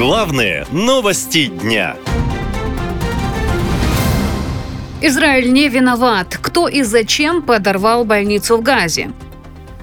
[0.00, 1.94] Главные новости дня.
[5.02, 6.38] Израиль не виноват.
[6.40, 9.12] Кто и зачем подорвал больницу в Газе?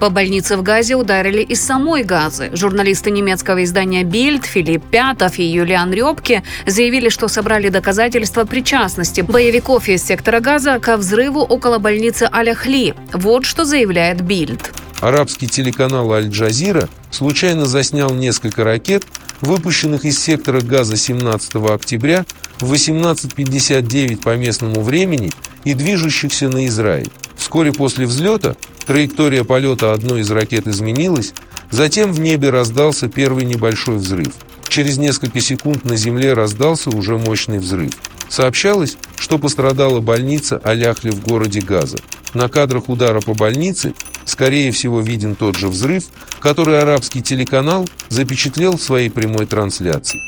[0.00, 2.50] По больнице в Газе ударили из самой Газы.
[2.52, 9.88] Журналисты немецкого издания «Бильд» Филипп Пятов и Юлиан Рёбке заявили, что собрали доказательства причастности боевиков
[9.88, 12.96] из сектора Газа ко взрыву около больницы Аляхли.
[13.12, 14.72] Вот что заявляет «Бильд».
[15.00, 19.04] Арабский телеканал «Аль-Джазира» случайно заснял несколько ракет,
[19.40, 22.24] выпущенных из сектора газа 17 октября
[22.60, 25.30] в 18.59 по местному времени
[25.64, 27.10] и движущихся на Израиль.
[27.36, 28.56] Вскоре после взлета
[28.86, 31.32] траектория полета одной из ракет изменилась,
[31.70, 34.34] затем в небе раздался первый небольшой взрыв.
[34.68, 37.92] Через несколько секунд на земле раздался уже мощный взрыв.
[38.28, 41.96] Сообщалось, что пострадала больница Аляхли в городе Газа.
[42.34, 43.94] На кадрах удара по больнице
[44.28, 46.04] скорее всего, виден тот же взрыв,
[46.40, 50.20] который арабский телеканал запечатлел в своей прямой трансляции.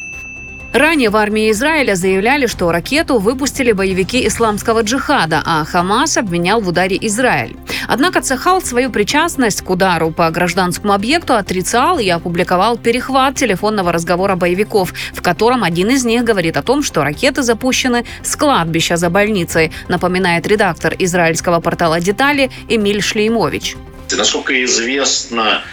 [0.72, 6.68] Ранее в армии Израиля заявляли, что ракету выпустили боевики исламского джихада, а Хамас обвинял в
[6.68, 7.56] ударе Израиль.
[7.88, 14.36] Однако Цехал свою причастность к удару по гражданскому объекту отрицал и опубликовал перехват телефонного разговора
[14.36, 19.10] боевиков, в котором один из них говорит о том, что ракеты запущены с кладбища за
[19.10, 23.76] больницей, напоминает редактор израильского портала «Детали» Эмиль Шлеймович.
[24.16, 25.64] Насколько известно,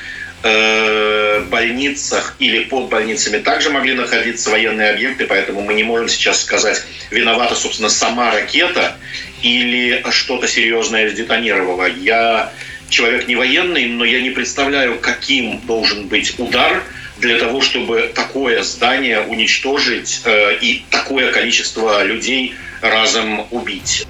[0.43, 6.41] э, больницах или под больницами также могли находиться военные объекты, поэтому мы не можем сейчас
[6.41, 8.95] сказать, виновата, собственно, сама ракета
[9.41, 11.87] или что-то серьезное сдетонировало.
[11.87, 12.51] Я
[12.89, 16.83] человек не военный, но я не представляю, каким должен быть удар
[17.17, 24.05] для того, чтобы такое здание уничтожить э, и такое количество людей разом убить.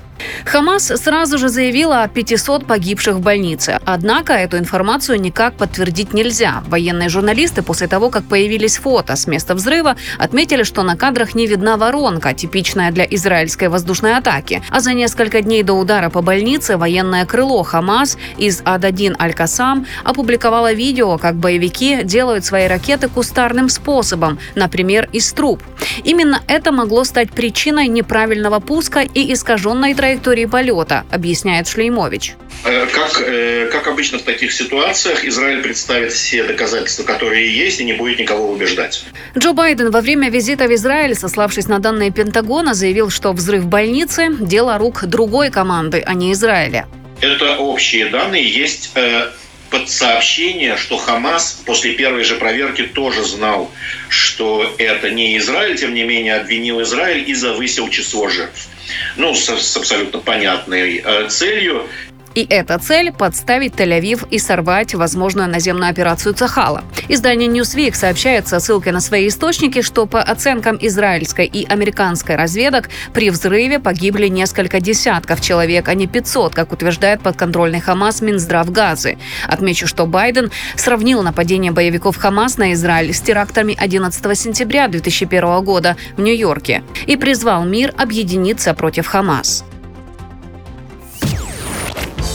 [0.46, 3.80] Хамас сразу же заявила о 500 погибших в больнице.
[3.86, 6.64] Однако эту информацию никак подтвердить нельзя.
[6.68, 11.48] Военные журналисты после того, как появились фото с места взрыва, отметили, что на кадрах не
[11.48, 14.62] видна воронка, типичная для израильской воздушной атаки.
[14.70, 20.74] А за несколько дней до удара по больнице военное крыло Хамас из Ад-1 Аль-Касам опубликовало
[20.74, 25.62] видео, как боевики делают свои ракеты кустарным способом, например, из труб.
[26.04, 32.36] Именно это могло стать причиной неправильного пуска и искаженной траектории полета, объясняет Шлеймович.
[32.64, 37.84] Э, как, э, как обычно в таких ситуациях, Израиль представит все доказательства, которые есть, и
[37.84, 39.06] не будет никого убеждать.
[39.38, 44.30] Джо Байден во время визита в Израиль, сославшись на данные Пентагона, заявил, что взрыв больницы–
[44.40, 46.88] дело рук другой команды, а не Израиля.
[47.22, 48.48] Это общие данные.
[48.48, 49.32] Есть э,
[49.70, 53.72] под сообщение, что Хамас после первой же проверки тоже знал,
[54.10, 58.68] что это не Израиль, тем не менее обвинил Израиль и завысил число жертв.
[59.16, 61.88] Ну, с, с абсолютно понятной э, целью.
[62.38, 66.84] И эта цель– подставить Тель-Авив и сорвать возможную наземную операцию Цахала.
[67.08, 72.90] Издание Newsweek сообщает со ссылкой на свои источники, что по оценкам израильской и американской разведок
[73.12, 79.18] при взрыве погибли несколько десятков человек, а не 500, как утверждает подконтрольный Хамас Минздрав Газы.
[79.48, 85.98] Отмечу, что Байден сравнил нападение боевиков Хамас на Израиль с терактами 11 сентября 2001 года
[86.16, 89.66] в Нью-Йорке и призвал мир объединиться против Хамас.